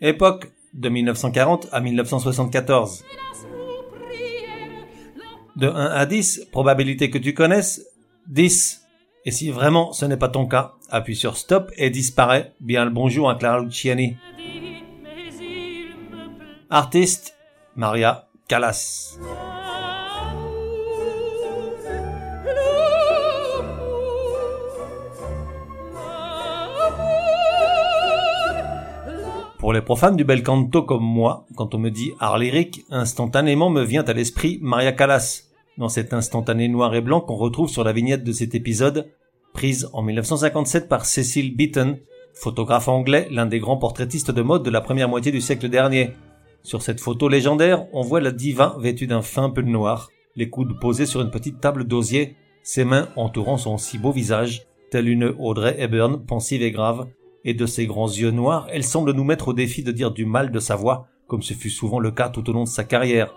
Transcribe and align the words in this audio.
Époque 0.00 0.52
de 0.74 0.88
1940 0.88 1.68
à 1.72 1.80
1974. 1.80 3.04
De 5.56 5.68
1 5.68 5.72
à 5.72 6.04
10, 6.04 6.48
probabilité 6.52 7.10
que 7.10 7.18
tu 7.18 7.32
connaisses, 7.32 7.86
10. 8.28 8.82
Et 9.24 9.30
si 9.30 9.50
vraiment 9.50 9.92
ce 9.92 10.04
n'est 10.04 10.18
pas 10.18 10.28
ton 10.28 10.46
cas, 10.46 10.74
appuie 10.90 11.16
sur 11.16 11.36
stop 11.36 11.70
et 11.76 11.88
disparaît. 11.88 12.52
Bien 12.60 12.84
le 12.84 12.90
bonjour 12.90 13.30
à 13.30 13.36
Clara 13.36 13.60
Luciani. 13.60 14.16
Artiste, 16.68 17.34
Maria 17.74 18.28
Callas. 18.48 19.18
Pour 29.66 29.72
les 29.72 29.82
profanes 29.82 30.14
du 30.14 30.22
bel 30.22 30.44
canto 30.44 30.84
comme 30.84 31.02
moi, 31.02 31.44
quand 31.56 31.74
on 31.74 31.78
me 31.78 31.90
dit 31.90 32.12
art 32.20 32.38
lyrique, 32.38 32.84
instantanément 32.88 33.68
me 33.68 33.82
vient 33.82 34.04
à 34.04 34.12
l'esprit 34.12 34.60
Maria 34.62 34.92
Callas, 34.92 35.48
dans 35.76 35.88
cet 35.88 36.12
instantané 36.12 36.68
noir 36.68 36.94
et 36.94 37.00
blanc 37.00 37.20
qu'on 37.20 37.34
retrouve 37.34 37.68
sur 37.68 37.82
la 37.82 37.92
vignette 37.92 38.22
de 38.22 38.30
cet 38.30 38.54
épisode, 38.54 39.10
prise 39.52 39.88
en 39.92 40.02
1957 40.02 40.88
par 40.88 41.04
Cecil 41.04 41.56
Beaton, 41.56 41.98
photographe 42.32 42.86
anglais, 42.86 43.26
l'un 43.32 43.46
des 43.46 43.58
grands 43.58 43.76
portraitistes 43.76 44.30
de 44.30 44.40
mode 44.40 44.62
de 44.62 44.70
la 44.70 44.80
première 44.80 45.08
moitié 45.08 45.32
du 45.32 45.40
siècle 45.40 45.68
dernier. 45.68 46.12
Sur 46.62 46.80
cette 46.80 47.00
photo 47.00 47.28
légendaire, 47.28 47.86
on 47.92 48.02
voit 48.02 48.20
la 48.20 48.30
diva 48.30 48.76
vêtue 48.78 49.08
d'un 49.08 49.22
fin 49.22 49.50
pull 49.50 49.64
noir, 49.64 50.10
les 50.36 50.48
coudes 50.48 50.78
posés 50.78 51.06
sur 51.06 51.22
une 51.22 51.32
petite 51.32 51.60
table 51.60 51.88
d'osier, 51.88 52.36
ses 52.62 52.84
mains 52.84 53.08
entourant 53.16 53.56
son 53.56 53.78
si 53.78 53.98
beau 53.98 54.12
visage, 54.12 54.68
telle 54.92 55.08
une 55.08 55.34
Audrey 55.40 55.74
Hepburn 55.76 56.24
pensive 56.24 56.62
et 56.62 56.70
grave, 56.70 57.08
et 57.46 57.54
de 57.54 57.64
ses 57.64 57.86
grands 57.86 58.10
yeux 58.10 58.32
noirs, 58.32 58.66
elle 58.70 58.84
semble 58.84 59.12
nous 59.12 59.24
mettre 59.24 59.48
au 59.48 59.52
défi 59.54 59.84
de 59.84 59.92
dire 59.92 60.10
du 60.10 60.26
mal 60.26 60.50
de 60.50 60.58
sa 60.58 60.74
voix, 60.74 61.06
comme 61.28 61.42
ce 61.42 61.54
fut 61.54 61.70
souvent 61.70 62.00
le 62.00 62.10
cas 62.10 62.28
tout 62.28 62.50
au 62.50 62.52
long 62.52 62.64
de 62.64 62.68
sa 62.68 62.84
carrière. 62.84 63.32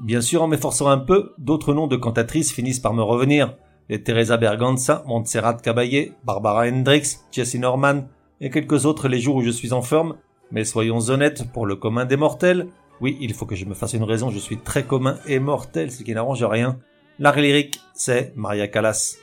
Bien 0.00 0.20
sûr, 0.20 0.42
en 0.42 0.48
m'efforçant 0.48 0.88
un 0.88 0.98
peu, 0.98 1.32
d'autres 1.38 1.72
noms 1.72 1.86
de 1.86 1.96
cantatrices 1.96 2.52
finissent 2.52 2.80
par 2.80 2.92
me 2.92 3.02
revenir. 3.02 3.54
Les 3.88 4.02
Teresa 4.02 4.36
Berganza, 4.36 5.04
Montserrat 5.06 5.54
Caballé, 5.54 6.12
Barbara 6.24 6.66
Hendricks, 6.66 7.18
Jessie 7.30 7.60
Norman, 7.60 8.08
et 8.40 8.50
quelques 8.50 8.84
autres 8.84 9.06
les 9.06 9.20
jours 9.20 9.36
où 9.36 9.42
je 9.42 9.50
suis 9.50 9.72
en 9.72 9.82
forme, 9.82 10.16
mais 10.50 10.64
soyons 10.64 10.98
honnêtes, 11.08 11.52
pour 11.52 11.66
le 11.66 11.76
commun 11.76 12.06
des 12.06 12.16
mortels, 12.16 12.66
oui, 13.00 13.16
il 13.20 13.32
faut 13.32 13.46
que 13.46 13.54
je 13.54 13.64
me 13.64 13.74
fasse 13.74 13.92
une 13.92 14.02
raison, 14.02 14.30
je 14.30 14.38
suis 14.40 14.58
très 14.58 14.82
commun 14.82 15.18
et 15.26 15.38
mortel, 15.38 15.92
ce 15.92 16.02
qui 16.02 16.14
n'arrange 16.14 16.42
rien. 16.42 16.78
L'art 17.20 17.38
lyrique, 17.38 17.78
c'est 17.94 18.32
Maria 18.34 18.66
Callas. 18.66 19.16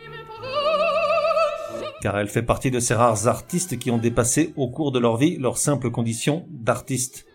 Car 2.02 2.18
elle 2.18 2.28
fait 2.28 2.42
partie 2.42 2.72
de 2.72 2.80
ces 2.80 2.96
rares 2.96 3.28
artistes 3.28 3.78
qui 3.78 3.92
ont 3.92 4.00
dépassé 4.00 4.54
au 4.58 4.70
cours 4.70 4.92
de 4.92 4.98
leur 4.98 5.18
vie 5.18 5.38
leur 5.38 5.58
simple 5.58 5.92
condition 5.92 6.48
d'artiste. 6.50 7.28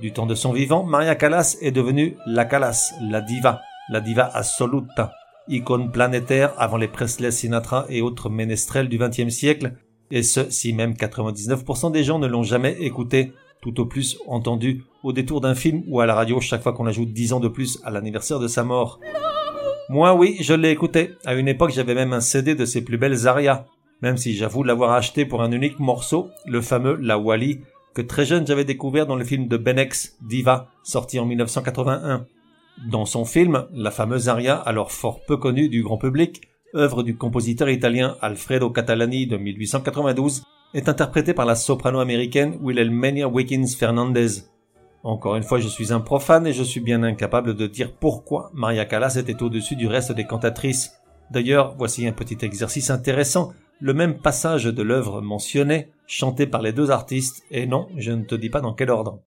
Du 0.00 0.12
temps 0.12 0.26
de 0.26 0.36
son 0.36 0.52
vivant, 0.52 0.84
Maria 0.84 1.16
Callas 1.16 1.56
est 1.60 1.72
devenue 1.72 2.16
la 2.26 2.44
Callas, 2.44 2.94
la 3.02 3.20
diva, 3.20 3.62
la 3.90 4.00
diva 4.00 4.30
assoluta, 4.32 5.12
icône 5.48 5.90
planétaire 5.90 6.54
avant 6.56 6.76
les 6.76 6.86
Presley 6.86 7.32
Sinatra 7.32 7.84
et 7.88 8.00
autres 8.00 8.30
ménestrels 8.30 8.88
du 8.88 8.96
XXe 8.96 9.28
siècle, 9.28 9.74
et 10.12 10.22
ce, 10.22 10.48
si 10.50 10.72
même 10.72 10.92
99% 10.92 11.90
des 11.90 12.04
gens 12.04 12.20
ne 12.20 12.28
l'ont 12.28 12.44
jamais 12.44 12.76
écouté, 12.80 13.32
tout 13.60 13.80
au 13.80 13.86
plus 13.86 14.18
entendu 14.28 14.84
au 15.02 15.12
détour 15.12 15.40
d'un 15.40 15.54
film 15.56 15.82
ou 15.88 16.00
à 16.00 16.06
la 16.06 16.14
radio 16.14 16.40
chaque 16.40 16.62
fois 16.62 16.72
qu'on 16.72 16.86
ajoute 16.86 17.12
10 17.12 17.32
ans 17.32 17.40
de 17.40 17.48
plus 17.48 17.80
à 17.82 17.90
l'anniversaire 17.90 18.38
de 18.38 18.48
sa 18.48 18.62
mort. 18.62 19.00
Moi 19.88 20.14
oui, 20.14 20.36
je 20.40 20.54
l'ai 20.54 20.70
écouté. 20.70 21.10
À 21.24 21.34
une 21.34 21.48
époque, 21.48 21.70
j'avais 21.70 21.94
même 21.94 22.12
un 22.12 22.20
CD 22.20 22.54
de 22.54 22.64
ses 22.64 22.82
plus 22.82 22.98
belles 22.98 23.26
arias, 23.26 23.66
même 24.02 24.16
si 24.16 24.34
j'avoue 24.34 24.64
l'avoir 24.64 24.92
acheté 24.92 25.24
pour 25.24 25.42
un 25.42 25.52
unique 25.52 25.78
morceau, 25.78 26.30
le 26.46 26.60
fameux 26.60 26.96
La 26.96 27.18
Wally, 27.18 27.60
que 27.94 28.02
très 28.02 28.26
jeune 28.26 28.46
j'avais 28.46 28.64
découvert 28.64 29.06
dans 29.06 29.16
le 29.16 29.24
film 29.24 29.46
de 29.48 29.56
Benex, 29.56 30.16
Diva, 30.20 30.68
sorti 30.82 31.20
en 31.20 31.24
1981. 31.26 32.26
Dans 32.90 33.06
son 33.06 33.24
film, 33.24 33.66
la 33.72 33.90
fameuse 33.90 34.28
aria, 34.28 34.56
alors 34.56 34.90
fort 34.90 35.20
peu 35.24 35.36
connue 35.36 35.68
du 35.68 35.82
grand 35.82 35.98
public, 35.98 36.42
œuvre 36.74 37.02
du 37.02 37.16
compositeur 37.16 37.68
italien 37.68 38.16
Alfredo 38.20 38.70
Catalani 38.70 39.26
de 39.26 39.36
1892, 39.36 40.42
est 40.74 40.88
interprétée 40.88 41.34
par 41.34 41.46
la 41.46 41.54
soprano 41.54 42.00
américaine 42.00 42.58
Wilhelmina 42.60 43.28
Wiggins 43.28 43.66
Fernandez. 43.78 44.44
Encore 45.04 45.36
une 45.36 45.42
fois, 45.42 45.58
je 45.58 45.68
suis 45.68 45.92
un 45.92 46.00
profane 46.00 46.46
et 46.46 46.52
je 46.52 46.62
suis 46.62 46.80
bien 46.80 47.02
incapable 47.02 47.54
de 47.54 47.66
dire 47.66 47.92
pourquoi 47.92 48.50
Maria 48.54 48.84
Callas 48.84 49.16
était 49.16 49.42
au-dessus 49.42 49.76
du 49.76 49.86
reste 49.86 50.12
des 50.12 50.24
cantatrices. 50.24 50.92
D'ailleurs, 51.30 51.74
voici 51.76 52.06
un 52.06 52.12
petit 52.12 52.38
exercice 52.42 52.88
intéressant, 52.88 53.52
le 53.82 53.94
même 53.94 54.16
passage 54.16 54.66
de 54.66 54.82
l'œuvre 54.82 55.20
mentionnée, 55.20 55.88
chanté 56.06 56.46
par 56.46 56.62
les 56.62 56.72
deux 56.72 56.92
artistes, 56.92 57.42
et 57.50 57.66
non, 57.66 57.88
je 57.96 58.12
ne 58.12 58.22
te 58.22 58.36
dis 58.36 58.48
pas 58.48 58.60
dans 58.60 58.74
quel 58.74 58.90
ordre. 58.90 59.18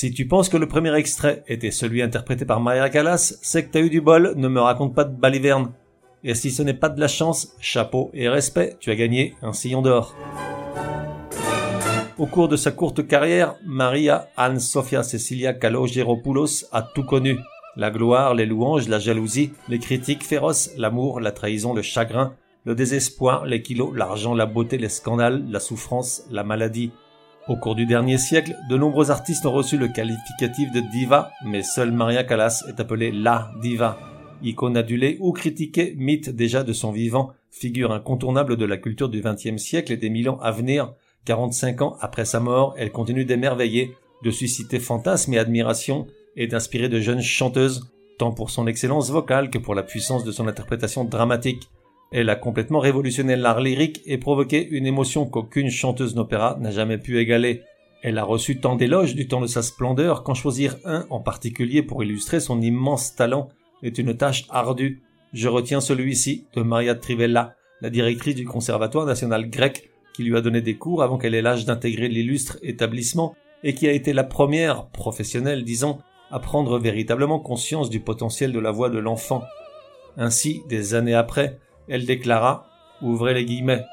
Si 0.00 0.12
tu 0.12 0.26
penses 0.26 0.48
que 0.48 0.56
le 0.56 0.66
premier 0.66 0.94
extrait 0.94 1.44
était 1.46 1.70
celui 1.70 2.00
interprété 2.00 2.46
par 2.46 2.58
Maria 2.58 2.88
Callas, 2.88 3.34
c'est 3.42 3.66
que 3.66 3.72
t'as 3.72 3.82
eu 3.82 3.90
du 3.90 4.00
bol, 4.00 4.32
ne 4.34 4.48
me 4.48 4.58
raconte 4.58 4.94
pas 4.94 5.04
de 5.04 5.14
baliverne. 5.14 5.72
Et 6.24 6.34
si 6.34 6.50
ce 6.50 6.62
n'est 6.62 6.72
pas 6.72 6.88
de 6.88 6.98
la 6.98 7.06
chance, 7.06 7.54
chapeau 7.60 8.10
et 8.14 8.26
respect, 8.26 8.78
tu 8.80 8.90
as 8.90 8.96
gagné 8.96 9.34
un 9.42 9.52
sillon 9.52 9.82
d'or. 9.82 10.16
Au 12.16 12.24
cours 12.24 12.48
de 12.48 12.56
sa 12.56 12.70
courte 12.70 13.06
carrière, 13.06 13.56
Maria 13.66 14.30
Anne 14.38 14.58
Sofia 14.58 15.02
Cecilia 15.02 15.52
Kalogeropoulos 15.52 16.64
a 16.72 16.80
tout 16.80 17.04
connu. 17.04 17.38
La 17.76 17.90
gloire, 17.90 18.34
les 18.34 18.46
louanges, 18.46 18.88
la 18.88 19.00
jalousie, 19.00 19.52
les 19.68 19.80
critiques 19.80 20.24
féroces, 20.24 20.70
l'amour, 20.78 21.20
la 21.20 21.30
trahison, 21.30 21.74
le 21.74 21.82
chagrin, 21.82 22.32
le 22.64 22.74
désespoir, 22.74 23.44
les 23.44 23.60
kilos, 23.60 23.92
l'argent, 23.94 24.32
la 24.32 24.46
beauté, 24.46 24.78
les 24.78 24.88
scandales, 24.88 25.44
la 25.50 25.60
souffrance, 25.60 26.22
la 26.30 26.42
maladie. 26.42 26.90
Au 27.50 27.56
cours 27.56 27.74
du 27.74 27.84
dernier 27.84 28.16
siècle, 28.16 28.56
de 28.68 28.76
nombreux 28.76 29.10
artistes 29.10 29.44
ont 29.44 29.50
reçu 29.50 29.76
le 29.76 29.88
qualificatif 29.88 30.70
de 30.70 30.78
diva, 30.78 31.32
mais 31.44 31.64
seule 31.64 31.90
Maria 31.90 32.22
Callas 32.22 32.62
est 32.68 32.78
appelée 32.78 33.10
la 33.10 33.50
diva. 33.60 33.98
Icône 34.40 34.76
adulée 34.76 35.16
ou 35.18 35.32
critiquée, 35.32 35.96
mythe 35.98 36.30
déjà 36.30 36.62
de 36.62 36.72
son 36.72 36.92
vivant, 36.92 37.32
figure 37.50 37.90
incontournable 37.90 38.56
de 38.56 38.64
la 38.64 38.76
culture 38.76 39.08
du 39.08 39.20
XXe 39.20 39.60
siècle 39.60 39.92
et 39.92 39.96
des 39.96 40.10
mille 40.10 40.30
ans 40.30 40.38
à 40.40 40.52
venir, 40.52 40.94
45 41.24 41.82
ans 41.82 41.96
après 42.00 42.24
sa 42.24 42.38
mort, 42.38 42.76
elle 42.78 42.92
continue 42.92 43.24
d'émerveiller, 43.24 43.96
de 44.22 44.30
susciter 44.30 44.78
fantasmes 44.78 45.34
et 45.34 45.38
admiration, 45.38 46.06
et 46.36 46.46
d'inspirer 46.46 46.88
de 46.88 47.00
jeunes 47.00 47.20
chanteuses, 47.20 47.90
tant 48.16 48.30
pour 48.30 48.50
son 48.50 48.68
excellence 48.68 49.10
vocale 49.10 49.50
que 49.50 49.58
pour 49.58 49.74
la 49.74 49.82
puissance 49.82 50.22
de 50.22 50.30
son 50.30 50.46
interprétation 50.46 51.02
dramatique. 51.02 51.68
Elle 52.12 52.28
a 52.28 52.34
complètement 52.34 52.80
révolutionné 52.80 53.36
l'art 53.36 53.60
lyrique 53.60 54.02
et 54.04 54.18
provoqué 54.18 54.68
une 54.68 54.86
émotion 54.86 55.26
qu'aucune 55.26 55.70
chanteuse 55.70 56.14
d'opéra 56.14 56.56
n'a 56.60 56.72
jamais 56.72 56.98
pu 56.98 57.18
égaler. 57.18 57.62
Elle 58.02 58.18
a 58.18 58.24
reçu 58.24 58.58
tant 58.58 58.74
d'éloges 58.74 59.14
du 59.14 59.28
temps 59.28 59.40
de 59.40 59.46
sa 59.46 59.62
splendeur 59.62 60.24
qu'en 60.24 60.34
choisir 60.34 60.76
un 60.84 61.06
en 61.10 61.20
particulier 61.20 61.82
pour 61.82 62.02
illustrer 62.02 62.40
son 62.40 62.60
immense 62.60 63.14
talent 63.14 63.48
est 63.84 63.98
une 63.98 64.16
tâche 64.16 64.46
ardue. 64.50 65.02
Je 65.32 65.48
retiens 65.48 65.80
celui-ci 65.80 66.46
de 66.54 66.62
Maria 66.62 66.96
Trivella, 66.96 67.54
la 67.80 67.90
directrice 67.90 68.34
du 68.34 68.44
Conservatoire 68.44 69.06
national 69.06 69.48
grec, 69.48 69.90
qui 70.12 70.24
lui 70.24 70.36
a 70.36 70.40
donné 70.40 70.60
des 70.62 70.74
cours 70.74 71.04
avant 71.04 71.16
qu'elle 71.16 71.36
ait 71.36 71.42
l'âge 71.42 71.64
d'intégrer 71.64 72.08
l'illustre 72.08 72.58
établissement 72.62 73.36
et 73.62 73.72
qui 73.74 73.86
a 73.86 73.92
été 73.92 74.12
la 74.12 74.24
première 74.24 74.88
professionnelle, 74.88 75.62
disons, 75.62 75.98
à 76.32 76.40
prendre 76.40 76.80
véritablement 76.80 77.38
conscience 77.38 77.88
du 77.88 78.00
potentiel 78.00 78.52
de 78.52 78.58
la 78.58 78.72
voix 78.72 78.90
de 78.90 78.98
l'enfant. 78.98 79.44
Ainsi, 80.16 80.62
des 80.68 80.94
années 80.94 81.14
après, 81.14 81.58
elle 81.90 82.06
déclara, 82.06 82.66
ouvrez 83.02 83.34
les 83.34 83.44
guillemets, 83.44 83.84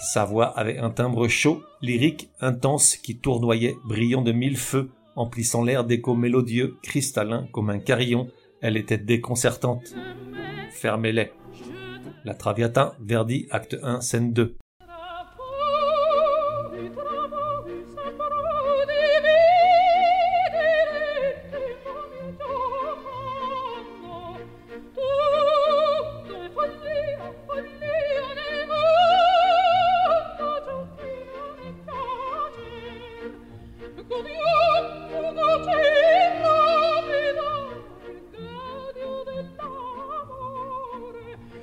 Sa 0.00 0.24
voix 0.24 0.46
avait 0.58 0.78
un 0.78 0.90
timbre 0.90 1.28
chaud, 1.28 1.62
lyrique, 1.80 2.28
intense, 2.40 2.96
qui 2.96 3.16
tournoyait, 3.16 3.76
brillant 3.84 4.22
de 4.22 4.32
mille 4.32 4.56
feux, 4.56 4.90
emplissant 5.16 5.62
l'air 5.62 5.84
d'échos 5.84 6.16
mélodieux, 6.16 6.76
cristallins 6.82 7.46
comme 7.52 7.70
un 7.70 7.78
carillon. 7.78 8.28
Elle 8.60 8.76
était 8.76 8.98
déconcertante. 8.98 9.94
Fermez-les. 10.72 11.30
La 12.24 12.34
Traviata, 12.34 12.96
Verdi, 13.00 13.46
acte 13.50 13.76
1, 13.82 14.00
scène 14.00 14.32
2. 14.32 14.56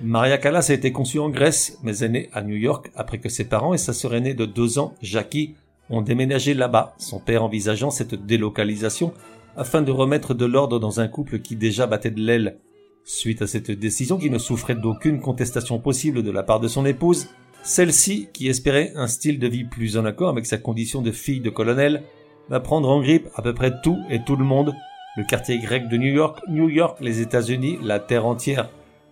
Maria 0.03 0.37
Callas 0.39 0.67
a 0.69 0.73
été 0.73 0.91
conçue 0.91 1.19
en 1.19 1.29
Grèce, 1.29 1.77
mais 1.83 1.99
est 1.99 2.09
née 2.09 2.29
à 2.33 2.41
New 2.41 2.55
York 2.55 2.91
après 2.95 3.19
que 3.19 3.29
ses 3.29 3.45
parents 3.45 3.73
et 3.73 3.77
sa 3.77 3.93
sœur 3.93 4.15
aînée 4.15 4.33
de 4.33 4.45
deux 4.45 4.79
ans, 4.79 4.95
Jackie, 5.01 5.55
ont 5.91 6.01
déménagé 6.01 6.53
là-bas, 6.53 6.95
son 6.97 7.19
père 7.19 7.43
envisageant 7.43 7.91
cette 7.91 8.15
délocalisation 8.15 9.13
afin 9.55 9.81
de 9.81 9.91
remettre 9.91 10.33
de 10.33 10.45
l'ordre 10.45 10.79
dans 10.79 10.99
un 10.99 11.07
couple 11.07 11.39
qui 11.39 11.55
déjà 11.55 11.85
battait 11.85 12.11
de 12.11 12.21
l'aile. 12.21 12.57
Suite 13.03 13.41
à 13.41 13.47
cette 13.47 13.71
décision 13.71 14.17
qui 14.17 14.29
ne 14.29 14.37
souffrait 14.37 14.75
d'aucune 14.75 15.21
contestation 15.21 15.79
possible 15.79 16.23
de 16.23 16.31
la 16.31 16.43
part 16.43 16.59
de 16.59 16.67
son 16.67 16.85
épouse, 16.85 17.27
celle-ci, 17.63 18.29
qui 18.33 18.47
espérait 18.47 18.93
un 18.95 19.07
style 19.07 19.37
de 19.37 19.47
vie 19.47 19.65
plus 19.65 19.97
en 19.97 20.05
accord 20.05 20.29
avec 20.29 20.45
sa 20.45 20.57
condition 20.57 21.01
de 21.01 21.11
fille 21.11 21.41
de 21.41 21.49
colonel, 21.49 22.03
va 22.51 22.59
prendre 22.59 22.89
en 22.89 23.01
grippe 23.01 23.29
à 23.35 23.41
peu 23.41 23.55
près 23.55 23.81
tout 23.81 23.97
et 24.11 24.23
tout 24.23 24.35
le 24.35 24.45
monde, 24.45 24.75
le 25.17 25.23
quartier 25.23 25.57
grec 25.57 25.89
de 25.89 25.97
New 25.97 26.13
York, 26.13 26.39
New 26.47 26.69
York, 26.69 26.99
les 27.01 27.21
États-Unis, 27.21 27.79
la 27.81 27.99
terre 27.99 28.27
entière 28.27 28.69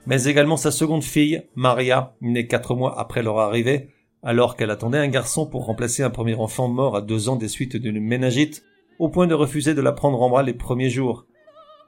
mais 0.09 0.25
également 0.25 0.57
sa 0.57 0.71
seconde 0.71 1.03
fille, 1.03 1.43
Maria, 1.55 2.15
née 2.21 2.47
quatre 2.47 2.73
mois 2.73 2.99
après 2.99 3.21
leur 3.21 3.37
arrivée, 3.37 3.89
alors 4.23 4.55
qu'elle 4.55 4.71
attendait 4.71 4.97
un 4.97 5.07
garçon 5.07 5.45
pour 5.45 5.65
remplacer 5.65 6.03
un 6.03 6.09
premier 6.09 6.33
enfant 6.33 6.67
mort 6.67 6.95
à 6.95 7.01
deux 7.01 7.29
ans 7.29 7.35
des 7.35 7.47
suites 7.47 7.77
d'une 7.77 7.99
méningite, 7.99 8.63
au 8.97 9.09
point 9.09 9.27
de 9.27 9.35
refuser 9.35 9.75
de 9.75 9.81
la 9.81 9.91
prendre 9.91 10.21
en 10.21 10.29
bras 10.29 10.41
les 10.41 10.53
premiers 10.53 10.89
jours. 10.89 11.25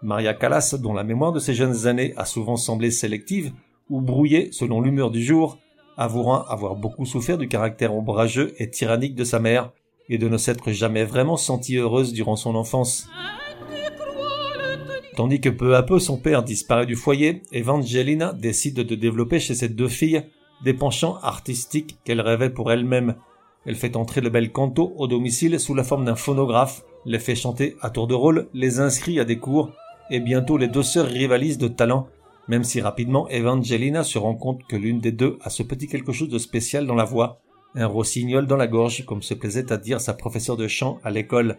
Maria 0.04 0.36
Callas, 0.36 0.76
dont 0.80 0.94
la 0.94 1.04
mémoire 1.04 1.32
de 1.32 1.40
ses 1.40 1.56
jeunes 1.56 1.88
années 1.88 2.14
a 2.16 2.26
souvent 2.26 2.58
semblé 2.58 2.92
sélective, 2.92 3.54
ou 3.90 4.02
brouillée 4.02 4.52
selon 4.52 4.82
l'humeur 4.82 5.10
du 5.10 5.24
jour, 5.24 5.58
avouera 5.98 6.46
avoir 6.52 6.76
beaucoup 6.76 7.06
souffert 7.06 7.38
du 7.40 7.48
caractère 7.48 7.94
ombrageux 7.96 8.54
et 8.60 8.70
tyrannique 8.70 9.16
de 9.16 9.24
sa 9.24 9.40
mère, 9.40 9.72
et 10.12 10.18
de 10.18 10.28
ne 10.28 10.38
s'être 10.38 10.72
jamais 10.72 11.06
vraiment 11.06 11.38
sentie 11.38 11.78
heureuse 11.78 12.12
durant 12.12 12.36
son 12.36 12.54
enfance. 12.54 13.08
Tandis 15.16 15.40
que 15.40 15.50
peu 15.50 15.76
à 15.76 15.84
peu 15.84 16.00
son 16.00 16.18
père 16.18 16.44
disparaît 16.44 16.86
du 16.86 16.98
foyer, 16.98 17.44
Evangelina 17.54 18.34
décide 18.34 18.82
de 18.82 18.96
développer 18.96 19.40
chez 19.40 19.56
ses 19.56 19.70
deux 19.70 19.88
filles 19.88 20.24
des 20.64 20.74
penchants 20.74 21.18
artistiques 21.22 21.98
qu'elle 22.04 22.22
rêvait 22.22 22.50
pour 22.50 22.72
elle-même. 22.72 23.16
Elle 23.66 23.76
fait 23.76 23.96
entrer 23.96 24.20
le 24.20 24.30
bel 24.30 24.52
canto 24.52 24.94
au 24.98 25.08
domicile 25.08 25.60
sous 25.60 25.74
la 25.76 25.84
forme 25.84 26.06
d'un 26.06 26.16
phonographe, 26.16 26.84
les 27.06 27.20
fait 27.20 27.36
chanter 27.36 27.78
à 27.82 27.90
tour 27.90 28.08
de 28.08 28.14
rôle, 28.14 28.50
les 28.54 28.80
inscrit 28.80 29.20
à 29.20 29.24
des 29.26 29.38
cours, 29.38 29.72
et 30.10 30.20
bientôt 30.20 30.58
les 30.58 30.68
deux 30.68 30.84
sœurs 30.84 31.08
rivalisent 31.08 31.58
de 31.58 31.70
talent, 31.70 32.08
même 32.50 32.66
si 32.66 32.82
rapidement 32.82 33.30
Evangelina 33.30 34.04
se 34.04 34.18
rend 34.18 34.36
compte 34.36 34.66
que 34.68 34.76
l'une 34.76 35.00
des 35.00 35.14
deux 35.14 35.38
a 35.42 35.50
ce 35.50 35.64
petit 35.64 35.88
quelque 35.88 36.12
chose 36.12 36.30
de 36.30 36.38
spécial 36.38 36.86
dans 36.86 36.96
la 36.96 37.06
voix, 37.06 37.42
un 37.76 37.88
rossignol 37.88 38.48
dans 38.48 38.58
la 38.58 38.68
gorge, 38.68 39.06
comme 39.06 39.22
se 39.22 39.34
plaisait 39.34 39.72
à 39.72 39.78
dire 39.78 40.02
sa 40.02 40.14
professeure 40.14 40.58
de 40.58 40.68
chant 40.68 41.00
à 41.04 41.12
l'école. 41.12 41.58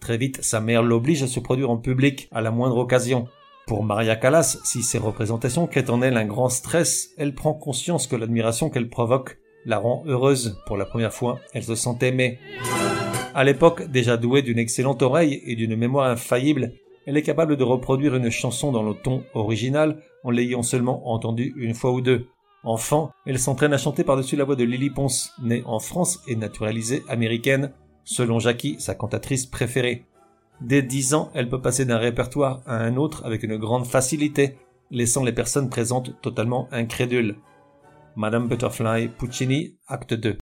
Très 0.00 0.16
vite, 0.16 0.42
sa 0.42 0.60
mère 0.60 0.82
l'oblige 0.82 1.22
à 1.22 1.26
se 1.26 1.40
produire 1.40 1.70
en 1.70 1.76
public 1.76 2.28
à 2.32 2.40
la 2.40 2.50
moindre 2.50 2.78
occasion. 2.78 3.28
Pour 3.66 3.84
Maria 3.84 4.16
Callas, 4.16 4.58
si 4.64 4.82
ces 4.82 4.98
représentations 4.98 5.66
créent 5.66 5.90
en 5.90 6.02
elle 6.02 6.16
un 6.16 6.24
grand 6.24 6.48
stress, 6.48 7.10
elle 7.16 7.34
prend 7.34 7.54
conscience 7.54 8.06
que 8.06 8.16
l'admiration 8.16 8.70
qu'elle 8.70 8.88
provoque 8.88 9.38
la 9.64 9.78
rend 9.78 10.02
heureuse. 10.06 10.58
Pour 10.66 10.76
la 10.76 10.84
première 10.84 11.12
fois, 11.12 11.38
elle 11.52 11.62
se 11.62 11.76
sent 11.76 11.96
aimée. 12.00 12.38
À 13.34 13.44
l'époque, 13.44 13.88
déjà 13.90 14.16
douée 14.16 14.42
d'une 14.42 14.58
excellente 14.58 15.02
oreille 15.02 15.40
et 15.46 15.54
d'une 15.54 15.76
mémoire 15.76 16.10
infaillible, 16.10 16.72
elle 17.06 17.16
est 17.16 17.22
capable 17.22 17.56
de 17.56 17.64
reproduire 17.64 18.14
une 18.14 18.30
chanson 18.30 18.72
dans 18.72 18.82
le 18.82 18.94
ton 18.94 19.24
original 19.34 20.02
en 20.24 20.30
l'ayant 20.30 20.62
seulement 20.62 21.12
entendue 21.12 21.54
une 21.56 21.74
fois 21.74 21.92
ou 21.92 22.00
deux. 22.00 22.26
Enfant, 22.64 23.10
elle 23.26 23.40
s'entraîne 23.40 23.72
à 23.72 23.78
chanter 23.78 24.04
par-dessus 24.04 24.36
la 24.36 24.44
voix 24.44 24.54
de 24.54 24.62
Lily 24.62 24.90
Ponce, 24.90 25.32
née 25.42 25.64
en 25.66 25.80
France 25.80 26.20
et 26.28 26.36
naturalisée 26.36 27.02
américaine, 27.08 27.72
selon 28.04 28.38
Jackie, 28.38 28.76
sa 28.78 28.94
cantatrice 28.94 29.46
préférée. 29.46 30.06
Dès 30.60 30.82
dix 30.82 31.14
ans, 31.14 31.30
elle 31.34 31.48
peut 31.48 31.60
passer 31.60 31.84
d'un 31.84 31.98
répertoire 31.98 32.62
à 32.66 32.76
un 32.76 32.96
autre 32.96 33.24
avec 33.24 33.42
une 33.42 33.56
grande 33.56 33.86
facilité, 33.86 34.56
laissant 34.92 35.24
les 35.24 35.32
personnes 35.32 35.70
présentes 35.70 36.20
totalement 36.20 36.68
incrédules. 36.70 37.36
Madame 38.14 38.46
Butterfly, 38.46 39.08
Puccini, 39.08 39.74
acte 39.88 40.14
2. 40.14 40.38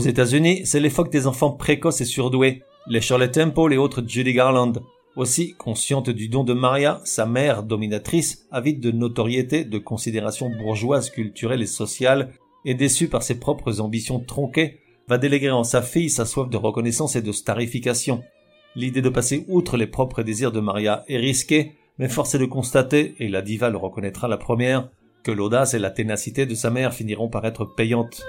Aux 0.00 0.02
États-Unis, 0.02 0.62
c'est 0.64 0.80
l'époque 0.80 1.12
des 1.12 1.26
enfants 1.26 1.50
précoces 1.50 2.00
et 2.00 2.06
surdoués, 2.06 2.62
les 2.86 3.02
Shirley 3.02 3.30
Temple 3.30 3.74
et 3.74 3.76
autres 3.76 4.02
Judy 4.06 4.32
Garland. 4.32 4.72
Aussi, 5.14 5.52
consciente 5.58 6.08
du 6.08 6.30
don 6.30 6.42
de 6.42 6.54
Maria, 6.54 7.02
sa 7.04 7.26
mère, 7.26 7.64
dominatrice, 7.64 8.46
avide 8.50 8.80
de 8.80 8.92
notoriété, 8.92 9.62
de 9.62 9.76
considération 9.76 10.48
bourgeoise, 10.48 11.10
culturelle 11.10 11.60
et 11.60 11.66
sociale, 11.66 12.32
et 12.64 12.72
déçue 12.72 13.08
par 13.08 13.22
ses 13.22 13.38
propres 13.38 13.82
ambitions 13.82 14.20
tronquées, 14.20 14.78
va 15.06 15.18
déléguer 15.18 15.50
en 15.50 15.64
sa 15.64 15.82
fille 15.82 16.08
sa 16.08 16.24
soif 16.24 16.48
de 16.48 16.56
reconnaissance 16.56 17.14
et 17.14 17.20
de 17.20 17.32
starification. 17.32 18.22
L'idée 18.76 19.02
de 19.02 19.10
passer 19.10 19.44
outre 19.48 19.76
les 19.76 19.86
propres 19.86 20.22
désirs 20.22 20.50
de 20.50 20.60
Maria 20.60 21.04
est 21.08 21.18
risquée, 21.18 21.72
mais 21.98 22.08
force 22.08 22.34
est 22.34 22.38
de 22.38 22.46
constater, 22.46 23.16
et 23.18 23.28
la 23.28 23.42
diva 23.42 23.68
le 23.68 23.76
reconnaîtra 23.76 24.28
la 24.28 24.38
première, 24.38 24.88
que 25.24 25.30
l'audace 25.30 25.74
et 25.74 25.78
la 25.78 25.90
ténacité 25.90 26.46
de 26.46 26.54
sa 26.54 26.70
mère 26.70 26.94
finiront 26.94 27.28
par 27.28 27.44
être 27.44 27.66
payantes. 27.66 28.22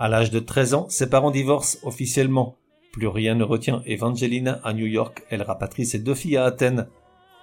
À 0.00 0.08
l'âge 0.08 0.30
de 0.30 0.38
13 0.38 0.72
ans, 0.72 0.86
ses 0.88 1.10
parents 1.10 1.30
divorcent 1.30 1.78
officiellement. 1.82 2.56
Plus 2.90 3.06
rien 3.06 3.34
ne 3.34 3.44
retient 3.44 3.82
Evangelina 3.84 4.58
à 4.64 4.72
New 4.72 4.86
York, 4.86 5.24
elle 5.28 5.42
rapatrie 5.42 5.84
ses 5.84 5.98
deux 5.98 6.14
filles 6.14 6.38
à 6.38 6.46
Athènes. 6.46 6.86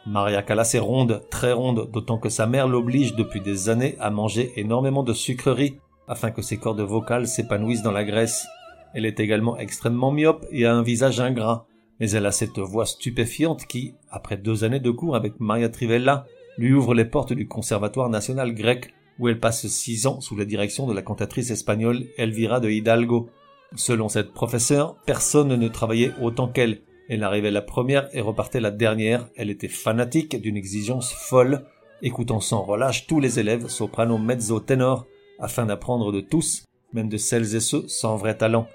Maria 0.07 0.41
Callas 0.41 0.71
est 0.73 0.79
ronde, 0.79 1.21
très 1.29 1.53
ronde, 1.53 1.91
d'autant 1.91 2.17
que 2.17 2.29
sa 2.29 2.47
mère 2.47 2.67
l'oblige 2.67 3.13
depuis 3.13 3.41
des 3.41 3.69
années 3.69 3.95
à 3.99 4.09
manger 4.09 4.53
énormément 4.55 5.03
de 5.03 5.13
sucreries 5.13 5.77
afin 6.07 6.31
que 6.31 6.41
ses 6.41 6.57
cordes 6.57 6.81
vocales 6.81 7.27
s'épanouissent 7.27 7.83
dans 7.83 7.91
la 7.91 8.03
graisse. 8.03 8.47
Elle 8.95 9.05
est 9.05 9.19
également 9.19 9.59
extrêmement 9.59 10.11
myope 10.11 10.47
et 10.49 10.65
a 10.65 10.73
un 10.73 10.81
visage 10.81 11.19
ingrat, 11.19 11.67
mais 11.99 12.09
elle 12.09 12.25
a 12.25 12.31
cette 12.31 12.57
voix 12.57 12.87
stupéfiante 12.87 13.67
qui, 13.67 13.93
après 14.09 14.35
deux 14.35 14.63
années 14.63 14.79
de 14.79 14.89
cours 14.89 15.15
avec 15.15 15.39
Maria 15.39 15.69
Trivella, 15.69 16.25
lui 16.57 16.73
ouvre 16.73 16.95
les 16.95 17.05
portes 17.05 17.33
du 17.33 17.47
Conservatoire 17.47 18.09
national 18.09 18.55
grec 18.55 18.95
où 19.19 19.27
elle 19.27 19.39
passe 19.39 19.67
six 19.67 20.07
ans 20.07 20.21
sous 20.21 20.35
la 20.35 20.45
direction 20.45 20.87
de 20.87 20.93
la 20.93 21.01
cantatrice 21.01 21.51
espagnole 21.51 22.05
Elvira 22.17 22.59
de 22.59 22.69
Hidalgo. 22.69 23.29
Selon 23.75 24.09
cette 24.09 24.33
professeure, 24.33 24.95
personne 25.05 25.55
ne 25.55 25.67
travaillait 25.67 26.13
autant 26.21 26.47
qu'elle. 26.47 26.81
Elle 27.09 27.23
arrivait 27.23 27.51
la 27.51 27.61
première 27.61 28.09
et 28.13 28.21
repartait 28.21 28.59
la 28.59 28.71
dernière. 28.71 29.29
Elle 29.35 29.49
était 29.49 29.67
fanatique 29.67 30.39
d'une 30.41 30.57
exigence 30.57 31.11
folle, 31.11 31.65
écoutant 32.01 32.39
sans 32.39 32.61
relâche 32.61 33.07
tous 33.07 33.19
les 33.19 33.39
élèves, 33.39 33.67
soprano, 33.67 34.17
mezzo, 34.17 34.59
ténor, 34.59 35.05
afin 35.39 35.65
d'apprendre 35.65 36.11
de 36.11 36.21
tous, 36.21 36.65
même 36.93 37.09
de 37.09 37.17
celles 37.17 37.55
et 37.55 37.59
ceux 37.59 37.87
sans 37.87 38.15
vrai 38.15 38.37
talent. 38.37 38.67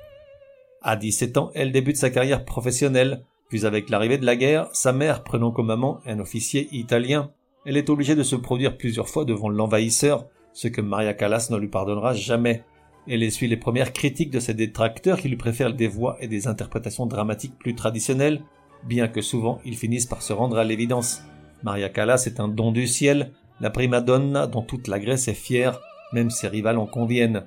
À 0.83 0.97
17 0.97 1.37
ans, 1.37 1.51
elle 1.55 1.73
débute 1.73 1.97
sa 1.97 2.11
carrière 2.11 2.45
professionnelle, 2.45 3.25
puis 3.49 3.67
avec 3.67 3.91
l'arrivée 3.91 4.19
de 4.19 4.27
la 4.27 4.37
guerre, 4.37 4.69
sa 4.73 4.93
mère 4.93 5.23
prenant 5.23 5.53
comme 5.53 5.71
amant 5.71 6.01
un 6.07 6.19
officier 6.19 6.69
italien, 6.73 7.31
elle 7.65 7.77
est 7.77 7.91
obligée 7.91 8.15
de 8.15 8.23
se 8.23 8.37
produire 8.37 8.77
plusieurs 8.77 9.09
fois 9.09 9.25
devant 9.25 9.49
l'envahisseur, 9.49 10.27
ce 10.53 10.69
que 10.69 10.81
Maria 10.81 11.15
Callas 11.15 11.49
ne 11.51 11.57
lui 11.57 11.69
pardonnera 11.69 12.15
jamais. 12.15 12.65
Elle 13.09 13.23
essuie 13.23 13.49
les 13.49 13.57
premières 13.57 13.93
critiques 13.93 14.31
de 14.31 14.41
ses 14.41 14.55
détracteurs 14.55 15.19
qui 15.19 15.29
lui 15.29 15.37
préfèrent 15.37 15.75
des 15.75 15.89
voix 15.89 16.17
et 16.21 16.29
des 16.29 16.47
interprétations 16.47 17.07
dramatiques 17.07 17.59
plus 17.59 17.75
traditionnelles, 17.75 18.43
bien 18.85 19.09
que 19.09 19.21
souvent 19.21 19.61
ils 19.65 19.77
finissent 19.77 20.07
par 20.07 20.23
se 20.23 20.33
rendre 20.33 20.59
à 20.59 20.65
l'évidence. 20.65 21.23
Maria 21.63 21.89
Callas 21.89 22.25
est 22.27 22.41
un 22.41 22.49
don 22.49 22.73
du 22.73 22.87
ciel, 22.87 23.33
la 23.61 23.71
prima 23.71 24.01
donna 24.01 24.47
dont 24.47 24.63
toute 24.63 24.89
la 24.89 24.99
Grèce 24.99 25.29
est 25.29 25.35
fière, 25.35 25.81
même 26.13 26.31
ses 26.31 26.49
rivales 26.49 26.79
en 26.79 26.87
conviennent. 26.87 27.45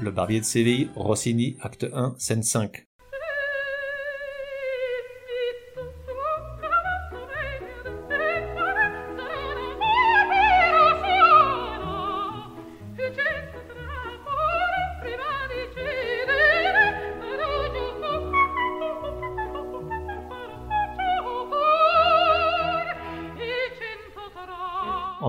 Le 0.00 0.10
Barbier 0.10 0.40
de 0.40 0.44
Séville, 0.44 0.90
Rossini, 0.96 1.56
acte 1.60 1.86
1, 1.92 2.14
scène 2.18 2.42
5. 2.42 2.86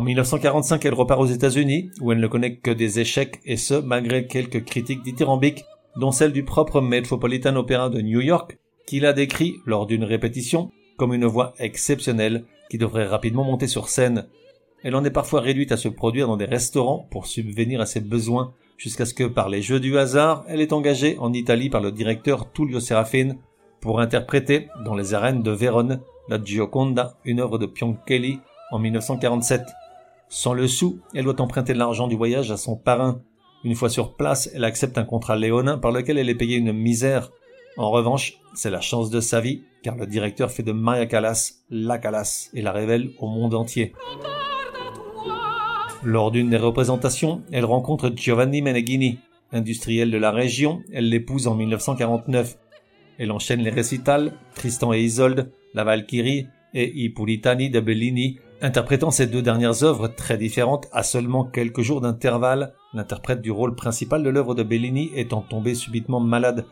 1945, 0.05 0.85
elle 0.85 0.93
repart 0.93 1.19
aux 1.19 1.25
États-Unis, 1.25 1.89
où 1.99 2.11
elle 2.11 2.19
ne 2.19 2.27
connaît 2.27 2.57
que 2.57 2.71
des 2.71 2.99
échecs, 2.99 3.39
et 3.43 3.57
ce, 3.57 3.73
malgré 3.73 4.27
quelques 4.27 4.63
critiques 4.63 5.03
dithyrambiques, 5.03 5.65
dont 5.97 6.11
celle 6.11 6.31
du 6.31 6.43
propre 6.43 6.79
Metropolitan 6.79 7.55
Opera 7.55 7.89
de 7.89 8.01
New 8.01 8.21
York, 8.21 8.57
qui 8.85 8.99
la 8.99 9.13
décrit, 9.13 9.55
lors 9.65 9.87
d'une 9.87 10.03
répétition, 10.03 10.69
comme 10.97 11.13
une 11.13 11.25
voix 11.25 11.53
exceptionnelle 11.59 12.45
qui 12.69 12.77
devrait 12.77 13.07
rapidement 13.07 13.43
monter 13.43 13.67
sur 13.67 13.89
scène. 13.89 14.27
Elle 14.83 14.95
en 14.95 15.03
est 15.03 15.11
parfois 15.11 15.41
réduite 15.41 15.71
à 15.71 15.77
se 15.77 15.87
produire 15.87 16.27
dans 16.27 16.37
des 16.37 16.45
restaurants 16.45 17.07
pour 17.09 17.25
subvenir 17.25 17.81
à 17.81 17.85
ses 17.85 18.01
besoins, 18.01 18.53
jusqu'à 18.77 19.05
ce 19.05 19.13
que, 19.13 19.23
par 19.23 19.49
les 19.49 19.61
jeux 19.61 19.79
du 19.79 19.97
hasard, 19.97 20.45
elle 20.47 20.61
est 20.61 20.73
engagée 20.73 21.17
en 21.19 21.33
Italie 21.33 21.69
par 21.69 21.81
le 21.81 21.91
directeur 21.91 22.51
Tullio 22.51 22.79
Serafin 22.79 23.35
pour 23.81 23.99
interpréter, 23.99 24.67
dans 24.83 24.95
les 24.95 25.13
arènes 25.13 25.41
de 25.41 25.51
Vérone, 25.51 26.01
la 26.29 26.43
Gioconda, 26.43 27.17
une 27.25 27.39
œuvre 27.39 27.57
de 27.57 27.65
Pianchelli, 27.65 28.39
en 28.71 28.79
1947. 28.79 29.61
Sans 30.35 30.53
le 30.53 30.67
sou, 30.67 30.99
elle 31.13 31.23
doit 31.23 31.39
emprunter 31.39 31.73
l'argent 31.73 32.09
du 32.09 32.17
voyage 32.17 32.51
à 32.51 32.57
son 32.57 32.75
parrain. 32.75 33.21
Une 33.63 33.73
fois 33.73 33.87
sur 33.87 34.17
place, 34.17 34.49
elle 34.53 34.65
accepte 34.65 34.97
un 34.97 35.05
contrat 35.05 35.37
léonin 35.37 35.77
par 35.77 35.93
lequel 35.93 36.17
elle 36.17 36.27
est 36.27 36.35
payée 36.35 36.57
une 36.57 36.73
misère. 36.73 37.31
En 37.77 37.89
revanche, 37.89 38.41
c'est 38.53 38.69
la 38.69 38.81
chance 38.81 39.09
de 39.09 39.21
sa 39.21 39.39
vie, 39.39 39.61
car 39.81 39.95
le 39.95 40.05
directeur 40.05 40.51
fait 40.51 40.61
de 40.61 40.73
Maria 40.73 41.05
Callas 41.05 41.63
la 41.69 41.99
Callas 41.99 42.49
et 42.53 42.61
la 42.61 42.73
révèle 42.73 43.11
au 43.19 43.27
monde 43.27 43.53
entier. 43.53 43.93
Lors 46.03 46.31
d'une 46.31 46.49
des 46.49 46.57
représentations, 46.57 47.41
elle 47.53 47.63
rencontre 47.63 48.11
Giovanni 48.13 48.61
Meneghini, 48.61 49.19
industriel 49.53 50.11
de 50.11 50.17
la 50.17 50.31
région, 50.31 50.81
elle 50.91 51.07
l'épouse 51.07 51.47
en 51.47 51.55
1949. 51.55 52.57
Elle 53.19 53.31
enchaîne 53.31 53.61
les 53.61 53.69
récitals, 53.69 54.33
Tristan 54.53 54.91
et 54.91 54.99
Isolde, 54.99 55.49
La 55.73 55.85
Valkyrie 55.85 56.47
et 56.73 56.91
I 56.93 57.09
de 57.69 57.79
Bellini, 57.79 58.39
Interprétant 58.61 59.11
ces 59.11 59.27
deux 59.27 59.41
dernières 59.41 59.83
œuvres 59.83 60.07
très 60.07 60.37
différentes 60.37 60.87
à 60.91 61.03
seulement 61.03 61.43
quelques 61.43 61.81
jours 61.81 62.01
d'intervalle, 62.01 62.73
l'interprète 62.93 63.41
du 63.41 63.51
rôle 63.51 63.75
principal 63.75 64.23
de 64.23 64.29
l'œuvre 64.29 64.55
de 64.55 64.63
Bellini 64.63 65.11
étant 65.15 65.41
tombée 65.41 65.75
subitement 65.75 66.21
malade. 66.21 66.65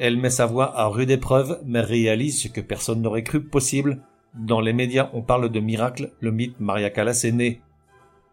Elle 0.00 0.16
met 0.16 0.30
sa 0.30 0.46
voix 0.46 0.76
à 0.76 0.86
rude 0.86 1.10
épreuve, 1.10 1.60
mais 1.64 1.80
réalise 1.80 2.42
ce 2.42 2.48
que 2.48 2.60
personne 2.60 3.02
n'aurait 3.02 3.22
cru 3.22 3.42
possible. 3.42 4.02
Dans 4.34 4.60
les 4.60 4.72
médias, 4.72 5.10
on 5.12 5.22
parle 5.22 5.48
de 5.48 5.60
miracle, 5.60 6.12
le 6.20 6.32
mythe 6.32 6.58
Maria 6.60 6.90
Callas 6.90 7.22
est 7.24 7.32
né. 7.32 7.62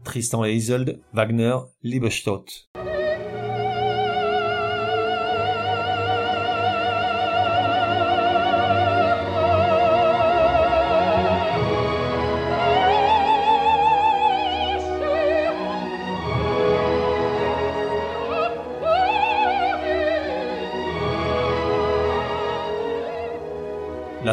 Tristan 0.04 0.46
et 0.46 0.54
Isolde, 0.54 1.00
Wagner, 1.14 1.58
Liebestadt. 1.84 2.70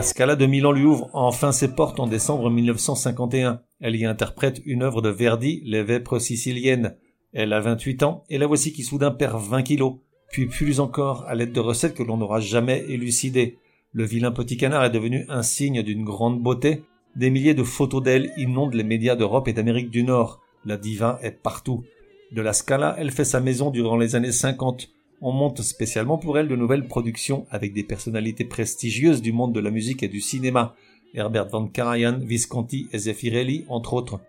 La 0.03 0.09
Scala 0.09 0.35
de 0.35 0.47
Milan 0.47 0.73
lui 0.73 0.85
ouvre 0.85 1.11
enfin 1.13 1.53
ses 1.53 1.77
portes 1.77 2.01
en 2.01 2.09
décembre 2.09 2.51
1951. 2.51 3.61
Elle 3.79 3.95
y 3.95 4.05
interprète 4.05 4.61
une 4.67 4.83
œuvre 4.83 5.01
de 5.01 5.11
Verdi, 5.11 5.63
Les 5.65 5.85
Vêpres 5.85 6.19
siciliennes. 6.19 6.97
Elle 7.33 7.53
a 7.53 7.61
28 7.61 8.03
ans 8.03 8.25
et 8.29 8.37
la 8.37 8.49
voici 8.49 8.73
qui 8.73 8.83
soudain 8.83 9.13
perd 9.13 9.41
20 9.41 9.63
kilos, 9.63 9.99
puis 10.33 10.47
plus 10.47 10.81
encore 10.81 11.25
à 11.29 11.37
l'aide 11.37 11.53
de 11.53 11.61
recettes 11.61 11.95
que 11.95 12.03
l'on 12.03 12.17
n'aura 12.17 12.41
jamais 12.41 12.85
élucidées. 12.89 13.59
Le 13.93 14.03
vilain 14.03 14.33
petit 14.33 14.57
canard 14.57 14.83
est 14.83 14.91
devenu 14.91 15.25
un 15.29 15.45
signe 15.45 15.85
d'une 15.85 16.03
grande 16.03 16.43
beauté. 16.43 16.83
Des 17.15 17.31
milliers 17.31 17.55
de 17.55 17.63
photos 17.63 18.03
d'elle 18.03 18.33
inondent 18.37 18.75
les 18.75 18.83
médias 18.83 19.15
d'Europe 19.15 19.47
et 19.47 19.53
d'Amérique 19.53 19.91
du 19.91 20.03
Nord. 20.03 20.41
La 20.65 20.79
diva 20.79 21.21
est 21.23 21.41
partout. 21.45 21.85
De 22.33 22.43
la 22.43 22.53
Scala, 22.53 22.97
elle 22.99 23.13
fait 23.13 23.25
sa 23.25 23.39
maison 23.39 23.71
durant 23.71 23.99
les 23.99 24.17
années 24.17 24.33
50 24.33 24.89
on 25.23 25.31
monte 25.33 25.63
spécialement 25.63 26.19
pour 26.19 26.37
elle 26.37 26.49
de 26.49 26.57
nouvelles 26.57 26.89
productions 26.89 27.47
avec 27.51 27.73
des 27.73 27.85
personnalités 27.85 28.45
prestigieuses 28.45 29.23
du 29.23 29.33
monde 29.33 29.55
de 29.55 29.61
la 29.61 29.71
musique 29.71 30.03
et 30.03 30.09
du 30.09 30.21
cinéma, 30.21 30.75
Herbert 31.15 31.49
von 31.49 31.69
Karajan, 31.69 32.19
Visconti 32.19 32.89
et 32.93 32.99
Zeffirelli, 32.99 33.65
entre 33.69 33.95
autres. 33.95 34.21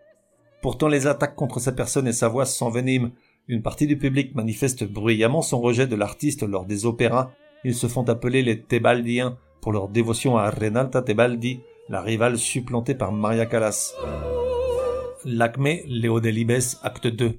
Pourtant, 0.62 0.88
les 0.88 1.08
attaques 1.08 1.36
contre 1.36 1.60
sa 1.60 1.72
personne 1.72 2.08
et 2.08 2.14
sa 2.14 2.28
voix 2.28 2.46
s'enveniment. 2.46 3.10
Une 3.48 3.64
partie 3.64 3.88
du 3.88 3.98
public 3.98 4.36
manifeste 4.36 4.84
bruyamment 4.86 5.42
son 5.42 5.60
rejet 5.60 5.88
de 5.88 5.96
l'artiste 5.96 6.44
lors 6.44 6.66
des 6.66 6.86
opéras. 6.86 7.32
Ils 7.66 7.76
se 7.76 7.88
font 7.88 8.08
appeler 8.08 8.44
les 8.44 8.62
Tebaldiens 8.62 9.38
pour 9.62 9.74
leur 9.74 9.90
dévotion 9.90 10.38
à 10.38 10.50
Renata 10.50 11.02
Tebaldi, 11.02 11.62
la 11.90 12.02
rivale 12.02 12.38
supplantée 12.38 12.96
par 12.96 13.12
Maria 13.12 13.46
Callas. 13.46 13.96
L'acmé, 15.26 15.84
Léo 15.88 16.20
Delibes, 16.20 16.78
acte 16.84 17.08
2. 17.08 17.34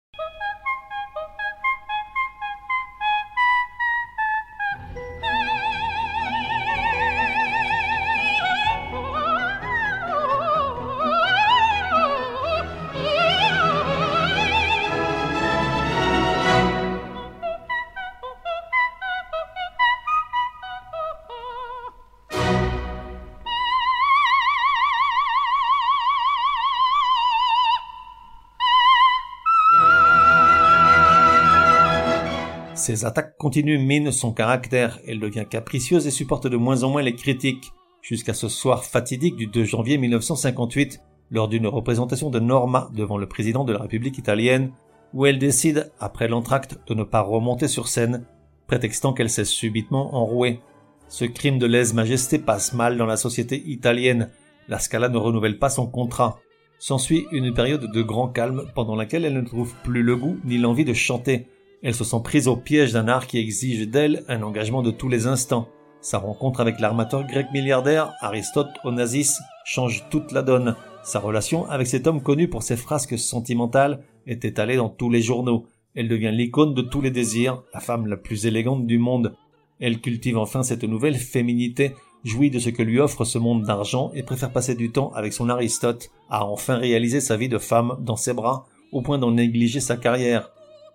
Ses 32.84 33.06
attaques 33.06 33.38
continues 33.38 33.78
minent 33.78 34.12
son 34.12 34.34
caractère, 34.34 35.00
elle 35.08 35.18
devient 35.18 35.46
capricieuse 35.48 36.06
et 36.06 36.10
supporte 36.10 36.46
de 36.48 36.58
moins 36.58 36.82
en 36.82 36.90
moins 36.90 37.00
les 37.00 37.14
critiques, 37.14 37.72
jusqu'à 38.02 38.34
ce 38.34 38.50
soir 38.50 38.84
fatidique 38.84 39.36
du 39.36 39.46
2 39.46 39.64
janvier 39.64 39.96
1958, 39.96 41.00
lors 41.30 41.48
d'une 41.48 41.66
représentation 41.66 42.28
de 42.28 42.40
Norma 42.40 42.90
devant 42.92 43.16
le 43.16 43.26
président 43.26 43.64
de 43.64 43.72
la 43.72 43.78
République 43.78 44.18
italienne, 44.18 44.70
où 45.14 45.24
elle 45.24 45.38
décide, 45.38 45.92
après 45.98 46.28
l'entracte, 46.28 46.78
de 46.86 46.92
ne 46.92 47.04
pas 47.04 47.22
remonter 47.22 47.68
sur 47.68 47.88
scène, 47.88 48.26
prétextant 48.66 49.14
qu'elle 49.14 49.30
s'est 49.30 49.46
subitement 49.46 50.14
enrouée. 50.14 50.60
Ce 51.08 51.24
crime 51.24 51.58
de 51.58 51.64
lèse-majesté 51.64 52.38
passe 52.38 52.74
mal 52.74 52.98
dans 52.98 53.06
la 53.06 53.16
société 53.16 53.62
italienne. 53.66 54.28
La 54.68 54.78
Scala 54.78 55.08
ne 55.08 55.16
renouvelle 55.16 55.58
pas 55.58 55.70
son 55.70 55.86
contrat. 55.86 56.38
S'ensuit 56.78 57.24
une 57.32 57.54
période 57.54 57.90
de 57.90 58.02
grand 58.02 58.28
calme 58.28 58.66
pendant 58.74 58.94
laquelle 58.94 59.24
elle 59.24 59.32
ne 59.32 59.40
trouve 59.40 59.74
plus 59.84 60.02
le 60.02 60.16
goût 60.16 60.36
ni 60.44 60.58
l'envie 60.58 60.84
de 60.84 60.92
chanter. 60.92 61.48
Elle 61.84 61.94
se 61.94 62.02
sent 62.02 62.20
prise 62.24 62.48
au 62.48 62.56
piège 62.56 62.94
d'un 62.94 63.08
art 63.08 63.26
qui 63.26 63.36
exige 63.36 63.86
d'elle 63.86 64.24
un 64.28 64.42
engagement 64.42 64.82
de 64.82 64.90
tous 64.90 65.10
les 65.10 65.26
instants. 65.26 65.68
Sa 66.00 66.16
rencontre 66.16 66.60
avec 66.60 66.80
l'armateur 66.80 67.26
grec 67.26 67.48
milliardaire 67.52 68.14
Aristote 68.22 68.70
Onassis 68.84 69.38
change 69.66 70.06
toute 70.08 70.32
la 70.32 70.40
donne. 70.40 70.76
Sa 71.02 71.20
relation 71.20 71.66
avec 71.66 71.86
cet 71.86 72.06
homme 72.06 72.22
connu 72.22 72.48
pour 72.48 72.62
ses 72.62 72.78
frasques 72.78 73.18
sentimentales 73.18 74.02
est 74.26 74.46
étalée 74.46 74.76
dans 74.76 74.88
tous 74.88 75.10
les 75.10 75.20
journaux. 75.20 75.66
Elle 75.94 76.08
devient 76.08 76.32
l'icône 76.32 76.72
de 76.72 76.80
tous 76.80 77.02
les 77.02 77.10
désirs, 77.10 77.62
la 77.74 77.80
femme 77.80 78.06
la 78.06 78.16
plus 78.16 78.46
élégante 78.46 78.86
du 78.86 78.96
monde. 78.96 79.36
Elle 79.78 80.00
cultive 80.00 80.38
enfin 80.38 80.62
cette 80.62 80.84
nouvelle 80.84 81.16
féminité, 81.16 81.92
jouit 82.24 82.50
de 82.50 82.60
ce 82.60 82.70
que 82.70 82.82
lui 82.82 82.98
offre 82.98 83.26
ce 83.26 83.36
monde 83.36 83.64
d'argent 83.64 84.10
et 84.14 84.22
préfère 84.22 84.52
passer 84.52 84.74
du 84.74 84.90
temps 84.90 85.12
avec 85.12 85.34
son 85.34 85.50
Aristote 85.50 86.10
à 86.30 86.46
enfin 86.46 86.76
réaliser 86.76 87.20
sa 87.20 87.36
vie 87.36 87.50
de 87.50 87.58
femme 87.58 87.98
dans 88.00 88.16
ses 88.16 88.32
bras, 88.32 88.64
au 88.90 89.02
point 89.02 89.18
d'en 89.18 89.32
négliger 89.32 89.80
sa 89.80 89.98
carrière. 89.98 90.50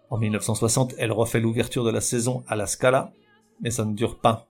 En 0.10 0.18
1960, 0.18 0.96
elle 0.98 1.12
refait 1.12 1.40
l'ouverture 1.40 1.84
de 1.84 1.92
la 1.92 2.02
saison 2.02 2.44
à 2.48 2.56
la 2.56 2.66
Scala, 2.66 3.14
mais 3.62 3.72
ça 3.72 3.86
ne 3.86 3.94
dure 3.94 4.18
pas. 4.18 4.48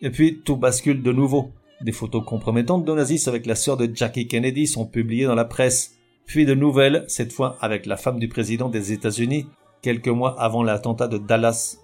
Et 0.00 0.10
puis, 0.10 0.40
tout 0.44 0.56
bascule 0.56 1.02
de 1.02 1.12
nouveau. 1.12 1.52
Des 1.80 1.92
photos 1.92 2.24
compromettantes 2.24 2.84
d'Onassis 2.84 3.28
avec 3.28 3.46
la 3.46 3.54
sœur 3.54 3.76
de 3.76 3.90
Jackie 3.92 4.26
Kennedy 4.26 4.66
sont 4.66 4.86
publiées 4.86 5.26
dans 5.26 5.34
la 5.34 5.44
presse. 5.44 5.96
Puis 6.26 6.46
de 6.46 6.54
nouvelles, 6.54 7.04
cette 7.08 7.32
fois 7.32 7.56
avec 7.60 7.84
la 7.86 7.96
femme 7.96 8.18
du 8.18 8.28
président 8.28 8.68
des 8.68 8.92
États-Unis, 8.92 9.46
quelques 9.82 10.08
mois 10.08 10.40
avant 10.40 10.62
l'attentat 10.62 11.08
de 11.08 11.18
Dallas. 11.18 11.78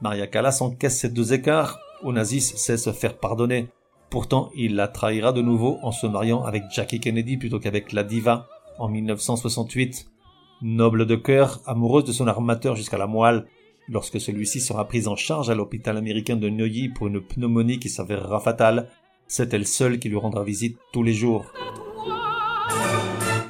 Maria 0.00 0.26
Callas 0.26 0.58
encaisse 0.60 0.98
ces 0.98 1.08
deux 1.08 1.32
écarts. 1.32 1.80
Onassis 2.02 2.40
sait 2.40 2.76
se 2.76 2.92
faire 2.92 3.18
pardonner. 3.18 3.68
Pourtant, 4.08 4.50
il 4.54 4.76
la 4.76 4.88
trahira 4.88 5.32
de 5.32 5.42
nouveau 5.42 5.78
en 5.82 5.92
se 5.92 6.06
mariant 6.06 6.44
avec 6.44 6.64
Jackie 6.72 7.00
Kennedy 7.00 7.36
plutôt 7.36 7.58
qu'avec 7.58 7.92
la 7.92 8.04
diva 8.04 8.48
en 8.78 8.88
1968. 8.88 10.06
Noble 10.62 11.06
de 11.06 11.16
cœur, 11.16 11.60
amoureuse 11.66 12.04
de 12.04 12.12
son 12.12 12.26
armateur 12.26 12.76
jusqu'à 12.76 12.98
la 12.98 13.06
moelle, 13.06 13.46
lorsque 13.88 14.20
celui-ci 14.20 14.60
sera 14.60 14.86
pris 14.86 15.06
en 15.06 15.16
charge 15.16 15.48
à 15.48 15.54
l'hôpital 15.54 15.96
américain 15.96 16.36
de 16.36 16.50
Neuilly 16.50 16.90
pour 16.90 17.06
une 17.06 17.20
pneumonie 17.20 17.78
qui 17.78 17.88
s'avérera 17.88 18.40
fatale, 18.40 18.88
c'est 19.26 19.54
elle 19.54 19.66
seule 19.66 19.98
qui 19.98 20.08
lui 20.08 20.18
rendra 20.18 20.44
visite 20.44 20.76
tous 20.92 21.02
les 21.02 21.14
jours. 21.14 21.46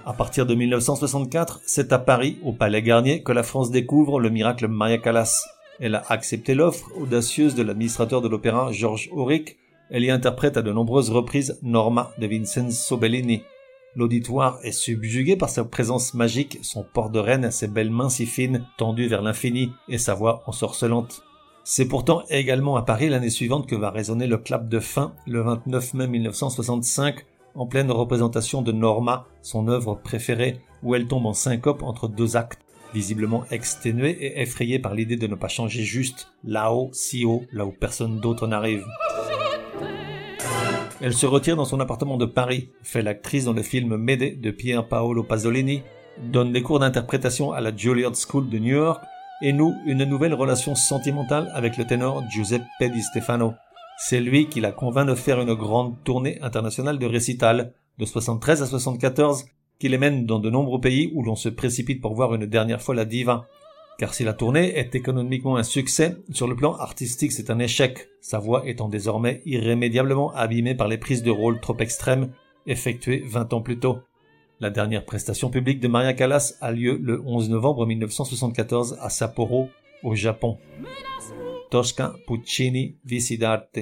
À 0.07 0.12
partir 0.12 0.47
de 0.47 0.55
1964, 0.55 1.62
c'est 1.67 1.93
à 1.93 1.99
Paris, 1.99 2.38
au 2.45 2.52
Palais 2.52 2.83
Garnier, 2.83 3.23
que 3.23 3.33
la 3.33 3.43
France 3.43 3.71
découvre 3.71 4.21
le 4.21 4.31
miracle 4.31 4.69
Maria 4.69 4.99
Callas. 4.99 5.47
Elle 5.81 5.95
a 5.95 6.05
accepté 6.09 6.55
l'offre 6.55 6.90
audacieuse 6.97 7.55
de 7.55 7.62
l'administrateur 7.62 8.21
de 8.21 8.29
l'opéra 8.29 8.71
Georges 8.71 9.09
Auric. 9.12 9.57
Elle 9.90 10.05
y 10.05 10.11
interprète 10.11 10.57
à 10.57 10.62
de 10.62 10.73
nombreuses 10.73 11.11
reprises 11.11 11.59
Norma 11.62 12.12
de 12.19 12.26
Vincenzo 12.26 12.97
Bellini. 12.97 13.43
L'auditoire 13.97 14.61
est 14.62 14.70
subjugué 14.70 15.37
par 15.37 15.49
sa 15.49 15.64
présence 15.64 16.14
magique, 16.14 16.61
son 16.62 16.85
port 16.85 17.11
de 17.11 17.18
reine, 17.18 17.50
ses 17.50 17.66
belles 17.66 17.90
mains 17.90 18.09
si 18.09 18.25
fines, 18.25 18.64
tendues 18.78 19.09
vers 19.09 19.23
l'infini, 19.23 19.73
et 19.88 19.99
sa 19.99 20.14
voix 20.14 20.44
ensorcelante. 20.47 21.25
C'est 21.64 21.88
pourtant 21.88 22.23
également 22.30 22.76
à 22.76 22.82
Paris 22.82 23.09
l'année 23.09 23.30
suivante 23.30 23.66
que 23.66 23.75
va 23.75 23.90
résonner 23.90 24.28
le 24.28 24.38
clap 24.38 24.68
de 24.68 24.78
fin, 24.78 25.12
le 25.26 25.42
29 25.42 25.94
mai 25.94 26.06
1965, 26.06 27.26
en 27.56 27.66
pleine 27.66 27.90
représentation 27.90 28.62
de 28.62 28.70
Norma, 28.70 29.26
son 29.42 29.66
œuvre 29.66 29.97
préférée, 29.97 30.61
où 30.85 30.94
elle 30.94 31.09
tombe 31.09 31.26
en 31.26 31.35
syncope 31.35 31.82
entre 31.82 32.06
deux 32.06 32.37
actes, 32.37 32.61
visiblement 32.94 33.44
exténuée 33.50 34.16
et 34.20 34.40
effrayée 34.40 34.78
par 34.78 34.94
l'idée 34.94 35.16
de 35.16 35.26
ne 35.26 35.35
pas 35.35 35.49
changer 35.49 35.82
juste 35.82 36.32
là-haut, 36.44 36.90
si 36.92 37.25
haut, 37.25 37.42
là 37.52 37.66
où 37.66 37.73
personne 37.73 38.20
d'autre 38.20 38.47
n'arrive. 38.47 38.85
Elle 41.02 41.14
se 41.14 41.25
retire 41.25 41.57
dans 41.57 41.64
son 41.64 41.80
appartement 41.80 42.19
de 42.19 42.26
Paris, 42.26 42.69
fait 42.83 43.00
l'actrice 43.00 43.47
dans 43.47 43.54
le 43.54 43.62
film 43.62 43.97
Médée 43.97 44.33
de 44.33 44.50
Pier 44.50 44.78
Paolo 44.88 45.23
Pasolini, 45.23 45.83
donne 46.19 46.52
des 46.52 46.62
cours 46.62 46.78
d'interprétation 46.78 47.52
à 47.52 47.62
la 47.62 47.75
Juilliard 47.75 48.14
School 48.14 48.50
de 48.50 48.59
New 48.59 48.76
York 48.76 49.02
et 49.40 49.54
noue 49.54 49.75
une 49.87 50.04
nouvelle 50.04 50.35
relation 50.35 50.75
sentimentale 50.75 51.50
avec 51.54 51.78
le 51.78 51.87
ténor 51.87 52.23
Giuseppe 52.30 52.64
Di 52.83 53.00
Stefano. 53.00 53.54
C'est 53.97 54.21
lui 54.21 54.49
qui 54.49 54.61
la 54.61 54.73
convainc 54.73 55.09
de 55.09 55.14
faire 55.14 55.40
une 55.40 55.54
grande 55.54 55.97
tournée 56.04 56.38
internationale 56.42 56.99
de 56.99 57.07
récital, 57.07 57.73
de 57.99 58.04
73 58.04 58.62
à 58.62 58.66
74, 58.66 59.47
qui 59.78 59.88
les 59.88 59.97
mène 59.97 60.26
dans 60.26 60.38
de 60.38 60.50
nombreux 60.50 60.83
pays 60.83 61.11
où 61.14 61.23
l'on 61.23 61.35
se 61.35 61.49
précipite 61.49 62.02
pour 62.02 62.14
voir 62.14 62.35
une 62.35 62.45
dernière 62.45 62.83
fois 62.83 62.95
la 62.95 63.07
diva. 63.07 63.47
Car 64.00 64.14
si 64.14 64.25
la 64.25 64.33
tournée 64.33 64.78
est 64.78 64.95
économiquement 64.95 65.57
un 65.59 65.62
succès, 65.62 66.16
sur 66.33 66.49
le 66.49 66.57
plan 66.57 66.73
artistique 66.73 67.33
c'est 67.33 67.50
un 67.50 67.59
échec, 67.59 68.09
sa 68.23 68.38
voix 68.38 68.66
étant 68.66 68.88
désormais 68.88 69.42
irrémédiablement 69.45 70.33
abîmée 70.33 70.75
par 70.75 70.88
les 70.88 70.97
prises 70.97 71.23
de 71.23 71.30
rôle 71.30 71.61
trop 71.61 71.76
extrêmes 71.76 72.33
effectuées 72.66 73.23
20 73.26 73.52
ans 73.52 73.61
plus 73.61 73.78
tôt. 73.78 73.99
La 74.59 74.71
dernière 74.71 75.04
prestation 75.04 75.50
publique 75.50 75.80
de 75.80 75.88
Maria 75.88 76.14
Callas 76.14 76.54
a 76.62 76.73
lieu 76.73 76.99
le 76.99 77.21
11 77.26 77.50
novembre 77.50 77.85
1974 77.85 78.97
à 79.02 79.11
Sapporo, 79.11 79.69
au 80.02 80.14
Japon. 80.14 80.57
Tosca 81.71 82.14
Puccini 82.26 82.97
Visidarte. 83.04 83.80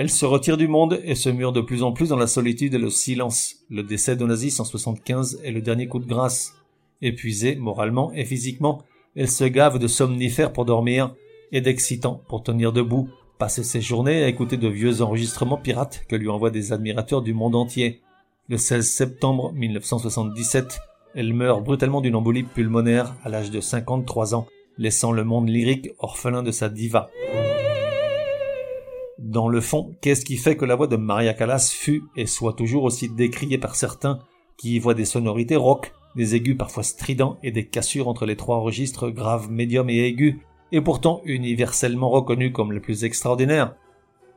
Elle 0.00 0.08
se 0.08 0.24
retire 0.24 0.56
du 0.56 0.66
monde 0.66 0.98
et 1.04 1.14
se 1.14 1.28
mure 1.28 1.52
de 1.52 1.60
plus 1.60 1.82
en 1.82 1.92
plus 1.92 2.08
dans 2.08 2.16
la 2.16 2.26
solitude 2.26 2.72
et 2.72 2.78
le 2.78 2.88
silence. 2.88 3.56
Le 3.68 3.82
décès 3.82 4.16
d'Onassis 4.16 4.58
en 4.58 4.64
75 4.64 5.42
est 5.44 5.52
le 5.52 5.60
dernier 5.60 5.88
coup 5.88 5.98
de 5.98 6.08
grâce. 6.08 6.54
Épuisée 7.02 7.54
moralement 7.56 8.10
et 8.14 8.24
physiquement, 8.24 8.82
elle 9.14 9.30
se 9.30 9.44
gave 9.44 9.78
de 9.78 9.86
somnifères 9.86 10.54
pour 10.54 10.64
dormir 10.64 11.14
et 11.52 11.60
d'excitants 11.60 12.22
pour 12.28 12.42
tenir 12.42 12.72
debout, 12.72 13.10
passer 13.38 13.62
ses 13.62 13.82
journées 13.82 14.24
à 14.24 14.28
écouter 14.28 14.56
de 14.56 14.68
vieux 14.68 15.02
enregistrements 15.02 15.58
pirates 15.58 16.06
que 16.08 16.16
lui 16.16 16.30
envoient 16.30 16.48
des 16.48 16.72
admirateurs 16.72 17.20
du 17.20 17.34
monde 17.34 17.54
entier. 17.54 18.00
Le 18.48 18.56
16 18.56 18.88
septembre 18.88 19.52
1977, 19.52 20.80
elle 21.14 21.34
meurt 21.34 21.62
brutalement 21.62 22.00
d'une 22.00 22.16
embolie 22.16 22.44
pulmonaire 22.44 23.16
à 23.22 23.28
l'âge 23.28 23.50
de 23.50 23.60
53 23.60 24.34
ans, 24.34 24.46
laissant 24.78 25.12
le 25.12 25.24
monde 25.24 25.50
lyrique 25.50 25.90
orphelin 25.98 26.42
de 26.42 26.52
sa 26.52 26.70
diva. 26.70 27.10
Dans 29.20 29.48
le 29.48 29.60
fond, 29.60 29.94
qu'est-ce 30.00 30.24
qui 30.24 30.38
fait 30.38 30.56
que 30.56 30.64
la 30.64 30.76
voix 30.76 30.86
de 30.86 30.96
Maria 30.96 31.34
Callas 31.34 31.70
fut 31.70 32.04
et 32.16 32.24
soit 32.24 32.54
toujours 32.54 32.84
aussi 32.84 33.10
décriée 33.10 33.58
par 33.58 33.76
certains 33.76 34.20
qui 34.56 34.76
y 34.76 34.78
voient 34.78 34.94
des 34.94 35.04
sonorités 35.04 35.56
rock, 35.56 35.92
des 36.16 36.36
aigus 36.36 36.56
parfois 36.56 36.82
stridents 36.82 37.38
et 37.42 37.52
des 37.52 37.66
cassures 37.66 38.08
entre 38.08 38.24
les 38.24 38.36
trois 38.36 38.60
registres 38.60 39.10
graves, 39.10 39.50
médium 39.50 39.90
et 39.90 40.06
aigus, 40.06 40.36
et 40.72 40.80
pourtant 40.80 41.20
universellement 41.26 42.08
reconnus 42.08 42.52
comme 42.54 42.72
le 42.72 42.80
plus 42.80 43.04
extraordinaire 43.04 43.74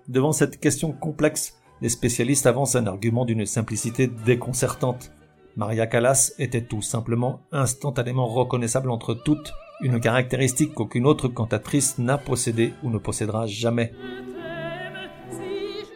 Devant 0.09 0.33
cette 0.33 0.59
question 0.59 0.91
complexe, 0.91 1.55
les 1.79 1.87
spécialistes 1.87 2.45
avancent 2.45 2.75
un 2.75 2.87
argument 2.87 3.23
d'une 3.23 3.45
simplicité 3.45 4.07
déconcertante. 4.07 5.13
Maria 5.55 5.87
Callas 5.87 6.33
était 6.39 6.65
tout 6.65 6.81
simplement 6.81 7.39
instantanément 7.53 8.27
reconnaissable 8.27 8.91
entre 8.91 9.13
toutes, 9.13 9.53
une 9.81 10.01
caractéristique 10.01 10.73
qu'aucune 10.73 11.05
autre 11.05 11.29
cantatrice 11.29 11.99
n'a 11.99 12.17
possédée 12.17 12.73
ou 12.83 12.89
ne 12.89 12.97
possédera 12.97 13.47
jamais. 13.47 13.93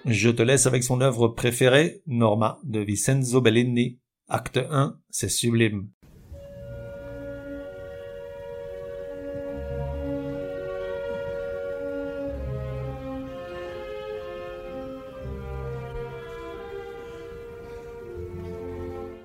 Je 0.09 0.29
te 0.29 0.41
laisse 0.41 0.65
avec 0.67 0.83
son 0.83 1.01
œuvre 1.01 1.27
préférée, 1.27 2.01
Norma, 2.07 2.59
de 2.63 2.79
Vincenzo 2.79 3.41
Bellini. 3.41 3.99
Acte 4.29 4.57
1, 4.57 4.97
c'est 5.09 5.27
sublime. 5.27 5.89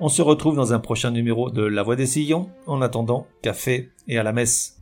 On 0.01 0.09
se 0.09 0.21
retrouve 0.21 0.57
dans 0.57 0.73
un 0.73 0.81
prochain 0.81 1.13
numéro 1.13 1.49
de 1.49 1.63
La 1.63 1.85
Voix 1.85 1.95
des 1.95 2.07
Sillons. 2.07 2.51
En 2.67 2.83
attendant, 2.83 3.29
café 3.41 3.91
et 4.09 4.19
à 4.19 4.25
la 4.25 4.33
messe. 4.33 4.82